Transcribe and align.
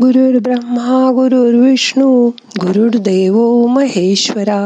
ब्रह्मा 0.00 1.10
गुरुर्विष्णू 1.12 2.28
गुरुर्देव 2.60 3.36
महेश्वरा 3.66 4.58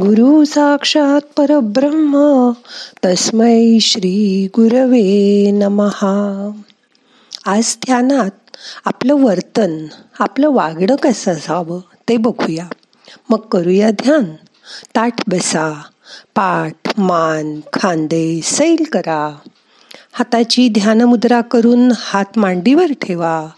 गुरु 0.00 0.44
साक्षात 0.44 1.20
परब्रह्म 1.36 2.20
तस्मै 3.04 3.78
श्री 3.80 4.48
गुरवे 4.54 5.50
नमहा 5.50 6.12
आज 7.46 7.76
ध्यानात 7.86 8.30
आपलं 8.84 9.22
वर्तन 9.22 9.76
आपलं 10.20 10.52
वागणं 10.52 10.96
कसं 10.96 11.32
असावं 11.32 11.80
ते 12.08 12.16
बघूया 12.16 12.68
मग 13.30 13.48
करूया 13.52 13.90
ध्यान 13.90 14.24
ताठ 14.96 15.22
बसा 15.28 15.70
पाठ 16.36 16.98
मान 16.98 17.60
खांदे 17.72 18.40
सैल 18.44 18.84
करा 18.92 19.22
हाताची 20.12 20.68
ध्यानमुद्रा 20.68 21.40
करून 21.40 21.90
हात 21.96 22.38
मांडीवर 22.38 22.92
ठेवा 23.02 23.48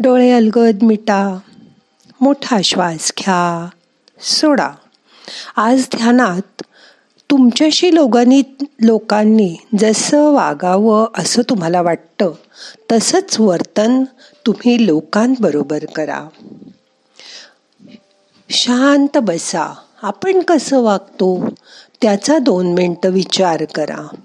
डोळे 0.00 0.30
अलगद 0.30 0.82
मिटा 0.82 1.38
मोठा 2.20 2.60
श्वास 2.64 3.12
घ्या. 3.18 3.68
सोडा. 4.20 4.68
आज 5.56 5.86
ध्यानात 5.96 6.62
तुमच्याशी 7.30 7.94
लोकांनी 7.94 8.42
लोकांनी 8.82 9.56
जसं 9.78 10.32
वागावं 10.32 11.06
असं 11.18 11.42
तुम्हाला 11.42 11.82
वाटतं 11.82 12.30
तसंच 12.92 13.40
वर्तन 13.40 14.04
तुम्ही 14.46 14.86
लोकांबरोबर 14.86 15.84
करा. 15.96 16.28
शांत 18.50 19.18
बसा. 19.18 19.74
आपण 20.02 20.40
कसं 20.40 20.82
वागतो? 20.82 21.48
त्याचा 22.02 22.38
दोन 22.38 22.74
मिनटं 22.74 23.10
विचार 23.10 23.64
करा. 23.64 24.16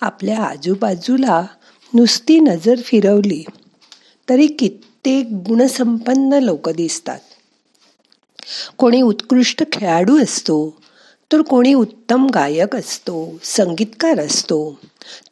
आपल्या 0.00 0.42
आजूबाजूला 0.44 1.44
नुसती 1.94 2.40
नजर 2.40 2.74
फिरवली 2.84 3.44
तरी 4.28 4.46
कित्येक 4.46 5.26
गुणसंपन्न 5.32 6.32
लोक 6.32 6.68
दिसतात. 6.68 7.18
कोणी 8.76 9.02
उत्कृष्ट 9.02 9.62
खेळाडू 9.72 10.22
असतो 10.22 10.76
तर 11.32 11.42
कोणी 11.42 11.74
उत्तम 11.74 12.26
गायक 12.26 12.76
असतो 12.76 13.38
संगीतकार 13.42 14.20
असतो 14.20 14.78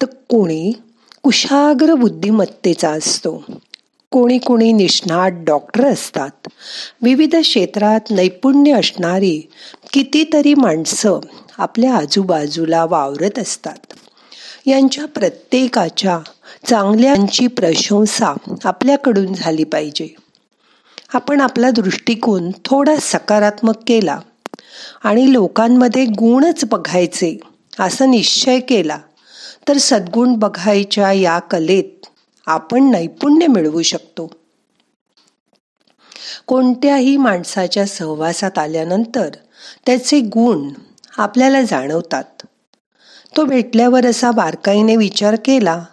तर 0.02 0.06
कोणी 0.28 0.72
कुशाग्र 1.22 1.94
बुद्धिमत्तेचा 1.94 2.90
असतो. 2.90 3.44
कोणी 4.10 4.38
कोणी 4.38 4.72
निष्णात 4.72 5.30
डॉक्टर 5.30 5.84
असतात. 5.86 6.48
विविध 7.02 7.36
क्षेत्रात 7.36 8.00
नैपुण्य 8.10 8.72
असणारी 8.72 9.50
कितीतरी 9.92 10.54
माणसं 10.54 11.20
आपल्या 11.58 11.94
आजूबाजूला 11.94 12.84
वावरत 12.84 13.38
असतात. 13.38 13.93
यांच्या 14.66 15.04
प्रत्येकाच्या 15.06 16.20
चांगल्यांची 16.66 17.46
प्रशंसा 17.46 18.34
आपल्याकडून 18.64 19.34
झाली 19.34 19.64
पाहिजे. 19.64 20.14
आपण 21.14 21.40
आपला 21.40 21.70
दृष्टिकोन 21.70 22.50
थोडा 22.64 22.94
सकारात्मक 23.00 23.74
केला 23.86 24.20
आणि 25.04 25.32
लोकांमध्ये 25.32 26.04
गुणच 26.04 26.64
बघायचे 26.64 27.38
असा 27.78 28.06
निश्चय 28.06 28.60
केला 28.60 28.98
तर 29.68 29.76
सद्गुण 29.76 30.34
बघायच्या 30.34 31.12
या 31.12 31.38
कलेत 31.38 32.06
आपण 32.46 32.90
नैपुण्य 32.90 33.46
मिळवू 33.46 33.82
शकतो. 33.82 34.30
कोणत्याही 36.46 37.16
माणसाच्या 37.16 37.86
सहवासात 37.86 38.58
आल्यानंतर 38.58 39.28
त्याचे 39.86 40.20
गुण 40.20 40.68
आपल्याला 41.16 41.62
जाणवतात. 41.62 42.46
तो 43.36 43.44
भेटल्यावर 43.44 44.06
असा 44.06 44.30
बारकाईने 44.30 44.96
विचार 44.96 45.36
केला 45.44 45.84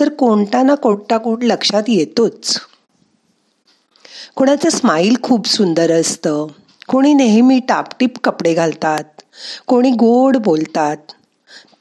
तर 0.00 0.08
कोणता 0.08 0.62
ना 0.62 0.74
कोणता 0.74 1.18
कोण 1.18 1.42
लक्षात 1.42 1.82
येतोच. 1.88 2.60
कोणाचं 4.34 4.70
स्माईल 4.70 5.16
खूप 5.22 5.46
सुंदर 5.46 5.92
असतं. 5.92 6.46
कोणी 6.88 7.14
नेहमी 7.14 7.60
टापटीप 7.68 8.18
कपडे 8.24 8.54
घालतात. 8.54 9.04
कोणी 9.66 9.90
गोड 9.90 10.36
बोलतात. 10.36 10.96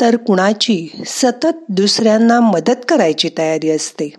तर 0.02 0.16
कुणाची 0.16 1.04
सतत 1.06 1.58
दुसऱ्यांना 1.70 2.40
मदत 2.40 2.86
करायची 2.90 3.30
तयारी 3.38 3.70
असते. 3.70 4.14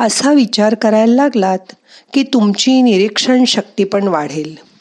असा 0.00 0.32
विचार 0.32 0.74
करायला 0.74 1.14
लागलात 1.14 1.72
की 2.12 2.22
तुमची 2.22 2.82
निरीक्षण 2.82 3.44
शक्ती 3.44 3.84
पण 3.84 4.08
वाढेल. 4.08 4.74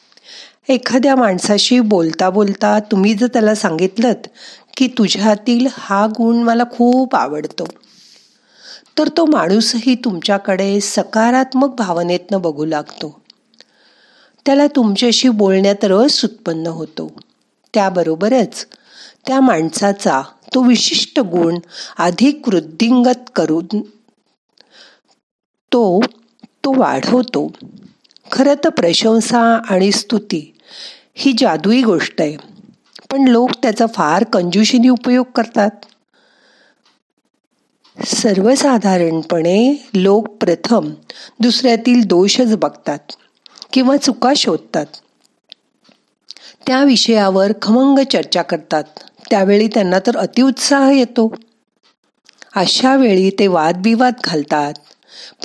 एखाद्या 0.69 1.15
माणसाशी 1.15 1.79
बोलता 1.79 2.29
बोलता 2.29 2.79
तुम्ही 2.79 3.13
जर 3.13 3.27
त्याला 3.27 3.55
सांगितलं 3.55 4.13
की 4.77 4.87
तुझ्यातील 4.87 5.67
हा 5.73 6.07
गुण 6.07 6.37
मला 6.37 6.63
खूप 6.71 7.15
आवडतो. 7.15 7.65
तर 8.97 9.07
तो 9.07 9.25
माणूसही 9.25 9.95
तुमच्याकडे 9.95 10.79
सकारात्मक 10.81 11.75
भावनेतनं 11.75 12.41
बघू 12.41 12.65
लागतो. 12.65 13.21
त्याला 14.45 14.67
तुमच्याशी 14.67 15.29
बोलण्यात 15.29 15.75
रस 15.83 16.25
उत्पन्न 16.25 16.67
होतो. 16.67 17.19
त्याबरोबरच 17.73 18.65
त्या 19.27 19.41
माणसाचा 19.41 20.21
तो 20.55 20.61
विशिष्ट 20.61 21.19
गुण 21.19 21.59
अधिक 21.97 22.47
वृद्धिंगत 22.47 23.29
करून 23.35 23.81
तो 25.71 25.99
तो 26.63 26.79
वाढवतो. 26.79 27.51
खरं 28.31 28.53
तर 28.63 28.69
प्रशंसा 28.69 29.39
आणि 29.69 29.91
स्तुती 29.91 30.53
ही 31.15 31.33
जादुई 31.37 31.83
गोष्ट 31.83 32.21
आहे. 32.21 32.52
पण 33.13 33.27
लोक 33.27 33.49
त्याचा 33.51 33.85
फार 33.85 34.23
कंजूशीने 34.23 34.89
उपयोग 34.89 35.25
करतात. 35.35 35.69
सर्वसाधारणपणे 38.05 39.89
लोक 39.93 40.27
प्रथम 40.27 40.93
दुसऱ्यातील 41.39 42.03
दोषच 42.03 42.55
बघतात 42.57 42.99
किंवा 43.73 43.97
चुका 43.97 44.33
शोधतात. 44.35 44.85
त्या 46.67 46.83
विषयावर 46.83 47.51
खमंग 47.61 47.99
चर्चा 48.11 48.41
करतात. 48.41 48.83
त्यावेळी 49.29 49.67
त्यांना 49.67 49.99
तर 49.99 50.17
अतिउत्साह 50.17 50.91
येतो. 50.91 51.35
अशा 52.55 52.95
वेळी 52.95 53.29
ते 53.29 53.47
वादविवाद 53.47 54.13
घालतात 54.23 54.73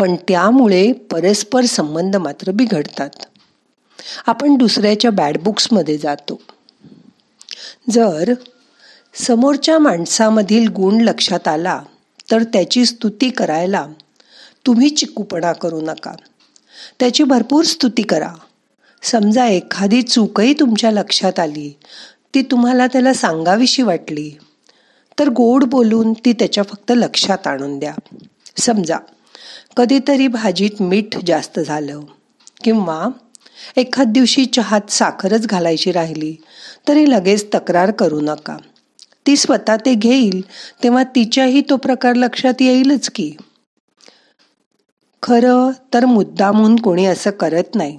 पण 0.01 0.17
त्यामुळे 0.17 0.93
परस्पर 0.93 1.65
संबंध 1.65 2.17
मात्र 2.17 2.51
बिघडतात. 2.51 3.11
आपण 4.27 4.55
दुसऱ्याच्या 4.55 5.11
बॅड 5.11 5.39
बुक्समध्ये 5.39 5.99
जातो. 5.99 6.41
जर 7.91 8.33
समोरच्या 9.15 9.79
माणसामधील 9.79 10.69
गुण 10.69 11.01
लक्षात 11.01 11.49
आला 11.49 11.83
तर 12.31 12.43
त्याची 12.43 12.85
स्तुती 12.87 13.31
करायला 13.31 13.87
तुम्ही 14.67 14.91
चिकूपणा 14.91 15.53
करू 15.53 15.81
नका. 15.81 16.13
त्याची 17.01 17.23
भरपूर 17.23 17.65
स्तुती 17.65 18.03
करा. 18.03 18.33
समजा 19.03 19.47
एखादी 19.47 20.03
चूकही 20.03 20.53
तुमच्या 20.53 20.91
लक्षात 20.91 21.39
आली 21.39 21.73
ती 22.35 22.43
तुम्हाला 22.43 22.87
त्याला 22.87 23.13
सांगावीशी 23.13 23.83
वाटली 23.83 24.31
तर 25.19 25.29
गोड 25.29 25.65
बोलून 25.65 26.13
ती 26.13 26.33
त्याच्या 26.33 26.65
फक्त 26.65 26.93
लक्षात 26.97 27.47
आणून 27.47 27.79
द्या. 27.79 27.95
समजा 28.57 28.99
कधीतरी 29.77 30.27
भाजीत 30.27 30.83
मीठ 30.83 31.17
जास्त 31.27 31.61
झालं 31.61 32.01
किंवा 32.65 33.07
एखाद 33.77 34.07
दिवशी 34.07 34.47
चहात 34.47 34.91
साखरच 34.91 35.47
घालायची 35.47 35.93
राहिली 35.93 36.37
तरी 36.89 37.11
लगेच 37.11 37.47
तक्रार 37.55 37.91
करू 37.91 38.21
नका. 38.21 38.57
ती 39.27 39.37
स्वतः 39.37 39.77
ते 39.77 39.95
घेईल 39.95 40.41
तेव्हा 40.83 41.03
तिच्याही 41.03 41.61
तो 41.61 41.77
प्रकार 41.77 42.15
लक्षात 42.15 42.55
येईलच 42.61 43.11
की. 43.11 43.37
खरं 45.23 45.71
तर 45.95 46.05
मुद्दामून 46.05 46.77
कोणी 46.77 47.07
असं 47.07 47.31
करत 47.31 47.75
नाही. 47.75 47.99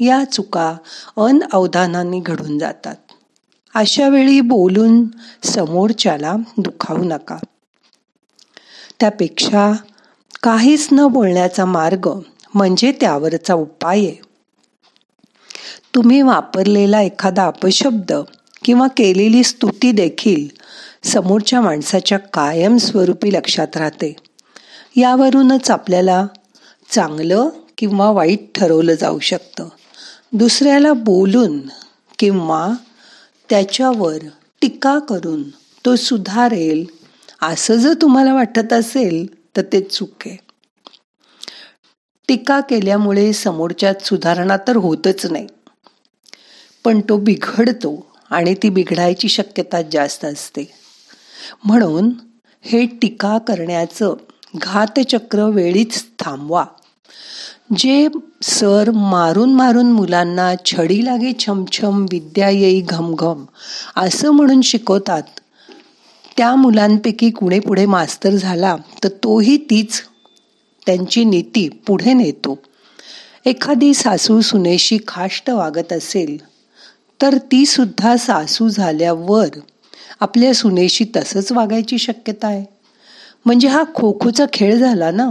या 0.00 0.24
चुका 0.24 0.76
अनअवधानाने 1.16 2.20
घडून 2.20 2.58
जातात. 2.58 2.96
अशा 3.74 4.08
वेळी 4.08 4.40
बोलून 4.40 5.06
समोरच्याला 5.44 6.34
दुखावू 6.58 7.04
नका. 7.04 7.36
त्यापेक्षा 9.00 9.72
काहीच 10.42 10.88
न 10.92 11.06
बोलण्याचा 11.06 11.64
मार्ग 11.64 12.08
म्हणजे 12.54 12.92
त्यावरचा 12.92 13.54
उपाय 13.54 13.98
आहे. 13.98 14.31
तुम्ही 15.94 16.22
वापरलेला 16.22 17.00
एखादा 17.00 17.46
अपशब्द 17.46 18.12
किंवा 18.64 18.88
केलेली 18.88 19.44
स्तुती 19.44 19.92
देखील 19.92 20.48
समोरच्या 21.04 21.60
माणसाच्या 21.60 22.18
कायमस्वरूपी 22.18 23.32
लक्षात 23.32 23.76
राहते. 23.76 24.16
यावरूनच 24.96 25.70
आपल्याला 25.70 26.26
चांगलं 26.90 27.48
किंवा 27.78 28.10
वाईट 28.10 28.58
ठरवलं 28.58 28.94
जाऊ 28.94 29.18
शकतं. 29.18 29.68
दुसऱ्याला 30.32 30.92
बोलून 30.92 31.60
किंवा 32.18 32.68
त्याच्यावर 33.50 34.16
टीका 34.60 34.98
करून 34.98 35.42
तो 35.86 35.96
सुधारेल 35.96 36.86
असं 37.42 37.74
जर 37.74 37.92
तुम्हाला 38.02 38.34
वाटत 38.34 38.72
असेल 38.72 39.26
तर 39.56 39.62
ते 39.62 39.80
चूक 39.80 40.26
आहे. 40.26 40.36
टीका 42.28 42.60
केल्यामुळे 42.60 43.32
समोरच्यात 43.32 43.94
सुधारणा 44.02 44.56
तर 44.56 44.76
होतच 44.76 45.26
नाही. 45.26 45.46
पण 46.84 47.00
तो 47.00 47.16
बिघडतो 47.16 48.06
आणि 48.30 48.54
ती 48.54 48.68
बिघडायची 48.68 49.28
शक्यता 49.28 49.82
जास्त 49.82 50.24
असते. 50.24 50.70
म्हणून 51.64 52.10
हे 52.62 52.86
टीका 52.86 53.38
करण्याचं 53.38 54.14
घातचक्र 54.56 55.44
वेळीच 55.44 56.04
थांबवा. 56.18 56.64
जे 57.76 58.08
सर 58.42 58.90
मारून 58.90 59.52
मारून 59.54 59.92
मुलांना 59.92 60.54
छडी 60.64 61.04
लागे 61.04 61.32
छमछम 61.38 62.06
विद्या 62.10 62.48
येई 62.50 62.80
घमघम 62.80 63.44
असं 63.96 64.30
म्हणून 64.30 64.60
शिकवतात 64.60 65.22
त्या 66.36 66.54
मुलांपैकी 66.54 67.30
कुणे 67.30 67.58
पुढे 67.58 67.86
मास्तर 67.86 68.30
झाला 68.30 68.76
तर 69.04 69.08
तोही 69.08 69.56
तीच 69.56 70.02
त्यांची 70.86 71.24
नीती 71.24 71.68
पुढे 71.68 72.12
नेतो. 72.12 72.58
एखादी 73.46 73.94
सासू 73.94 74.40
सुनेशी 74.40 74.98
खाष्ट 75.08 75.50
वागत 75.50 75.92
असेल 75.92 76.51
तर 77.22 77.38
ती 77.38 77.66
सुद्धा 77.66 78.16
सासू 78.16 78.68
झाल्यावर 78.68 79.46
आपल्या 80.20 80.54
सुनेशी 80.54 81.04
तसंच 81.16 81.52
वागायची 81.52 81.98
शक्यता 81.98 82.46
आहे. 82.46 82.64
म्हणजे 83.46 83.68
हा 83.68 83.84
खोखोचा 83.94 84.44
खेळ 84.52 84.76
झाला 84.76 85.10
ना? 85.10 85.30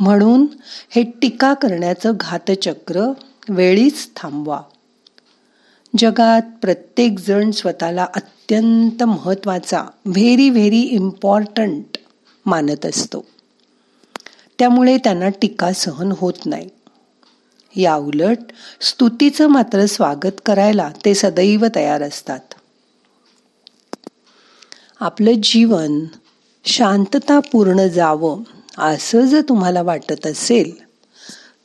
म्हणून 0.00 0.46
हे 0.90 1.02
टीका 1.02 1.54
करण्याचं 1.54 2.12
घातचक्र 2.20 3.12
वेळीच 3.48 4.10
थांबवा. 4.16 4.60
जगात 5.98 6.42
प्रत्येक 6.62 7.18
जण 7.18 7.50
स्वतःला 7.50 8.06
अत्यंत 8.14 9.02
महत्त्वाचा 9.02 9.84
व्हेरी 10.04 10.50
व्हेरी 10.50 10.80
इम्पॉर्टंट 10.80 11.98
मानत 12.46 12.86
असतो. 12.86 13.24
त्यामुळे 14.58 14.98
त्यांना 14.98 15.28
टीका 15.28 15.72
सहन 15.72 16.12
होत 16.18 16.46
नाही. 16.46 16.68
या 17.76 17.96
उलट 17.96 18.38
स्तुतीचं 18.80 19.46
मात्र 19.46 19.86
स्वागत 19.86 20.40
करायला 20.46 20.90
ते 21.04 21.14
सदैव 21.14 21.66
तयार 21.74 22.02
असतात. 22.02 22.40
आपलं 25.00 25.32
जीवन 25.42 26.04
शांततापूर्ण 26.64 27.86
जावं 27.86 28.40
असं 28.78 29.20
जर 29.20 29.40
तुम्हाला 29.48 29.82
वाटत 29.82 30.26
असेल 30.26 30.84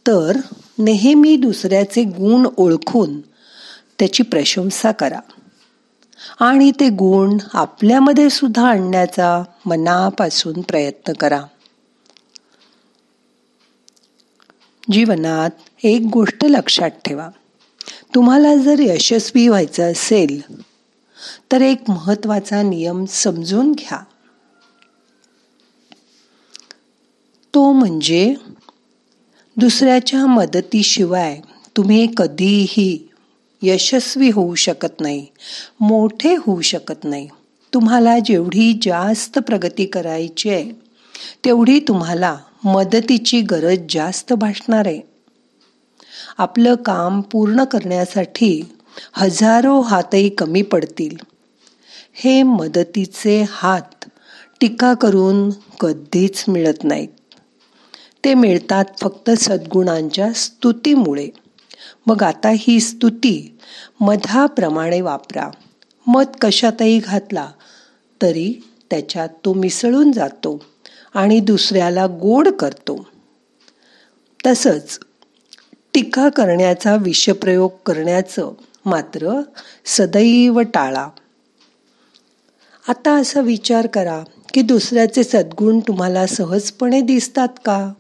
तर 0.08 0.38
नेहमी 0.78 1.38
दुसऱ्याचे 1.38 2.04
गुण 2.04 2.48
ओळखून 2.58 3.22
त्याची 4.00 4.24
प्रशंसा 4.24 4.92
करा. 4.92 5.20
आणि 6.40 6.72
ते 6.72 6.90
गुण 6.90 7.38
आपल्यामध्ये 7.54 8.30
सुद्धा 8.30 8.68
आणण्याचा 8.68 9.44
मनापासून 9.66 10.62
प्रयत्न 10.62 11.14
करा. 11.14 11.42
जीवनात 14.92 15.50
एक 15.84 16.02
गोष्ट 16.14 16.46
लक्षात 16.46 16.90
ठेवा. 16.90 17.30
तुम्हाला 18.16 18.56
जर 18.56 18.80
यशस्वी 18.80 19.48
व्हायचं 19.48 19.92
असेल 19.92 20.42
तर 21.52 21.62
एक 21.62 21.90
महत्त्वाचा 21.90 22.62
नियम 22.62 23.06
समजून 23.06 23.72
घ्या. 23.72 24.00
तो 27.54 27.72
म्हणजे 27.72 28.34
दुसऱ्याच्या 29.58 30.26
मदतीशिवाय 30.26 31.40
तुम्ही 31.78 32.08
कधीही 32.18 33.08
यशस्वी 33.62 34.30
होऊ 34.30 34.56
शकत 34.56 35.02
नाही 35.02 35.26
मोठे 35.80 36.36
होऊ 36.36 36.62
शकत 36.62 37.04
नाही. 37.04 37.30
तुम्हाला 37.74 38.20
जेवढी 38.20 38.80
जास्त 38.82 39.40
प्रगती 39.40 39.86
करायची 39.86 40.50
आहे 40.50 40.72
तेवढी 41.46 41.80
तुम्हाला 41.80 42.38
मदतीची 42.64 43.42
गरज 43.42 43.78
जास्त 43.90 44.34
भासणार. 44.34 44.88
आहे 44.88 45.02
आपलं 46.38 46.76
काम 46.76 47.22
पूर्ण 47.22 47.64
करण्यासाठी 47.64 48.62
हजारो 49.14 49.82
हातही 49.82 50.30
कमी 50.30 50.62
पडतील. 50.62 51.16
हे 52.14 52.44
मदतीचे 52.44 53.46
हात 53.50 54.06
टीका 54.62 54.94
करून 54.94 55.50
कधीच 55.80 56.46
मिळत 56.48 56.84
नाहीत. 56.84 57.08
ते 58.24 58.34
मिळतात 58.34 58.86
फक्त 59.02 59.30
सद्गुणांच्या 59.30 60.34
स्तुतीमुळे. 60.34 61.28
मग 62.08 62.24
आता 62.24 62.52
ही 62.58 62.80
स्तुती 62.80 63.58
मधाप्रमाणे 64.02 65.02
वापरा. 65.02 65.50
मध 66.08 66.26
कशातही 66.42 67.00
घातला 67.00 67.52
तरी 68.22 68.54
त्याच्यात 68.90 69.30
तो 69.46 69.54
मिसळून 69.54 70.12
जातो. 70.12 70.66
आणि 71.14 71.40
दुसऱ्याला 71.40 72.06
गोड 72.08 72.48
करतो. 72.48 73.08
तसंच 74.46 75.00
टीका 75.94 76.30
करण्याचा 76.30 76.96
विषप्रयोग 76.96 77.72
करण्याचं 77.86 78.52
मात्र 78.86 79.42
सदैव 79.86 80.60
टाळा. 80.60 81.08
आता 82.90 83.16
असा 83.16 83.42
विचार 83.42 83.88
करा 83.88 84.24
की 84.54 84.62
दुसऱ्याचे 84.62 85.24
सद्गुण 85.24 85.80
तुम्हाला 85.80 86.28
सहजपणे 86.28 87.02
दिसतात 87.02 87.48
का? 87.66 87.94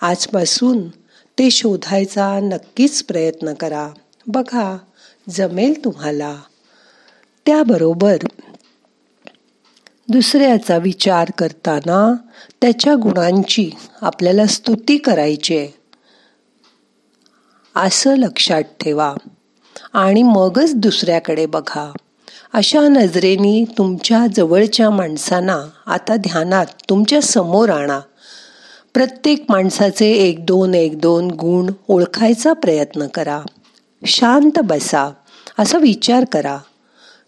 आजपासून 0.00 0.88
ते 1.38 1.50
शोधायचा 1.50 2.40
नक्कीच 2.40 3.02
प्रयत्न 3.02 3.54
करा. 3.54 3.88
बघा 4.26 4.78
जमेल 5.28 5.84
तुम्हाला. 5.84 6.36
त्याबरोबर 7.46 8.16
दुसऱ्याचा 10.12 10.76
विचार 10.76 11.28
करताना 11.38 12.14
त्याच्या 12.60 12.94
गुणांची 12.94 13.70
आपल्याला 14.00 14.46
स्तुती 14.46 14.96
करायची 14.96 15.58
आहे. 15.58 15.68
असं 17.76 18.16
लक्षात 18.16 18.62
ठेवा. 18.62 19.14
आणि 19.92 20.22
मगच 20.22 20.74
दुसऱ्याकडे 20.74 21.46
बघा. 21.46 21.92
अशा 22.52 22.80
नजरेनी 22.80 23.64
तुमच्या 23.78 24.26
जवळच्या 24.36 24.90
माणसांना 24.90 25.58
आता 25.86 26.16
ध्यानात 26.16 26.66
तुमच्यासमोर 26.88 27.68
आणा. 27.68 28.00
प्रत्येक 28.94 29.44
माणसाचे 29.48 30.10
एक 30.10 30.46
दोन 30.46 30.74
एक 30.74 31.00
दोन 31.00 31.28
गुण 31.30 31.70
ओळखायचा 31.88 32.52
प्रयत्न 32.52 33.06
करा. 33.06 33.40
शांत 34.06 34.58
बसा. 34.64 35.10
असा 35.58 35.78
विचार 35.78 36.24
करा. 36.24 36.58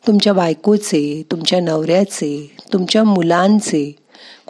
तुमच्या 0.07 0.33
बायकोचे 0.33 1.23
तुमच्या 1.31 1.61
नवऱ्याचे 1.61 2.57
तुमच्या 2.73 3.05
मुलांचे 3.05 3.97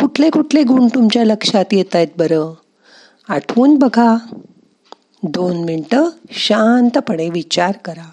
कुठले 0.01 0.31
कुठले 0.31 0.63
गुण 0.63 0.89
तुमच्या 0.95 1.25
लक्षात 1.25 1.65
येत 1.73 1.97
आहेत 1.97 2.09
बरं? 2.17 2.55
आठवून 3.29 3.79
बघा. 3.79 4.17
दोन 5.23 5.65
मिनटं 5.65 6.09
शांतपणे 6.31 7.31
विचार 7.31 7.75
करा. 7.85 8.11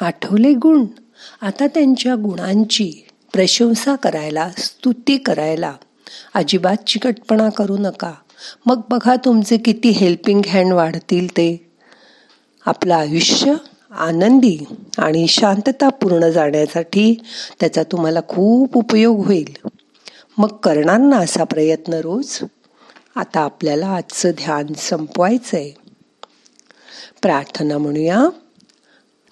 आठवले 0.00 0.52
गुण. 0.52 0.86
आता 1.42 1.66
त्यांच्या 1.66 2.14
गुणांची 2.14 2.92
प्रशंसा 3.32 3.96
करायला 3.96 4.50
स्तुती 4.58 5.16
करायला. 5.16 5.74
अजिबात 6.34 6.88
चिकटपणा 6.88 7.48
करू 7.48 7.76
नका. 7.76 8.12
मग 8.66 8.80
बघा 8.90 9.16
तुमचे 9.16 9.56
किती 9.56 9.88
हेल्पिंग 9.88 10.42
हँड 10.48 10.72
वाढतील 10.72 11.30
ते. 11.30 11.70
आपलं 12.66 12.94
आयुष्य 12.94 13.54
आनंदी 13.90 14.58
आणि 14.98 15.28
शांतता 15.28 15.88
पूर्ण 15.88 16.28
जाण्यासाठी 16.28 17.22
त्याचा 17.60 17.82
तुम्हाला 17.82 18.20
खूप 18.28 18.76
उपयोग 18.76 19.26
होईल. 19.26 19.68
मग 20.38 20.48
करणार 20.48 20.98
ना 20.98 21.16
असा 21.16 21.44
प्रयत्न 21.44 21.94
रोज. 21.94 22.38
आता 23.16 23.40
आपल्याला 23.40 23.86
आजचं 23.86 24.30
ध्यान 24.30 24.66
संपवायचं 24.78 25.56
आहे 25.56 25.72
प्रार्थना 27.22 27.78
म्हणूया. 27.78 28.24